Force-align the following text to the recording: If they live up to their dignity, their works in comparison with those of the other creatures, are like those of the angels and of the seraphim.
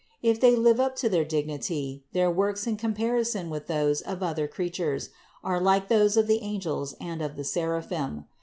If 0.23 0.39
they 0.39 0.55
live 0.55 0.79
up 0.79 0.95
to 0.95 1.09
their 1.09 1.23
dignity, 1.23 2.03
their 2.11 2.31
works 2.31 2.65
in 2.65 2.75
comparison 2.75 3.51
with 3.51 3.67
those 3.67 4.01
of 4.01 4.19
the 4.21 4.25
other 4.25 4.47
creatures, 4.47 5.09
are 5.43 5.61
like 5.61 5.89
those 5.89 6.17
of 6.17 6.25
the 6.25 6.41
angels 6.41 6.95
and 6.99 7.21
of 7.21 7.35
the 7.35 7.43
seraphim. 7.43 8.25